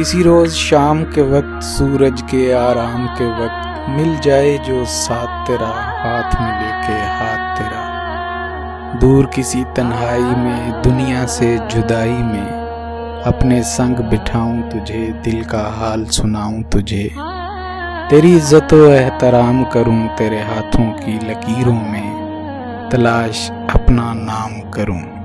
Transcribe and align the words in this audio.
किसी 0.00 0.22
रोज 0.22 0.50
शाम 0.50 1.04
के 1.04 1.22
वक्त, 1.22 1.62
सूरज 1.62 2.22
के 2.22 2.52
आराम 2.52 3.06
के 3.06 3.26
वक्त, 3.26 3.90
मिल 3.90 4.18
जाए 4.18 4.58
जो 4.58 4.84
साथ 4.84 5.46
तेरा, 5.46 5.66
हाथ 5.66 6.40
में 6.40 6.60
लेके 6.60 6.92
हाथ 6.92 7.58
तेरा। 7.58 8.98
दूर 9.00 9.26
किसी 9.26 9.64
तन्हाई 9.64 10.22
में, 10.22 10.82
दुनिया 10.82 11.26
से 11.26 11.58
जुदाई 11.58 12.22
में, 12.22 13.22
अपने 13.26 13.62
संग 13.62 13.96
बिठाऊं 13.96 14.62
तुझे, 14.62 15.12
दिल 15.24 15.44
का 15.44 15.62
हाल 15.78 16.04
सुनाऊं 16.04 16.62
तुझे। 16.62 17.10
तेरी 18.10 18.36
इज़्ज़त 18.36 18.72
एहतराम 18.72 19.64
करूँ 19.64 20.08
तेरे 20.08 20.40
हाथों 20.40 20.92
की 20.92 21.30
लकीरों 21.30 21.80
में, 21.80 22.88
तलाश 22.92 23.50
अपना 23.50 24.12
नाम 24.12 24.70
करूँ। 24.70 25.19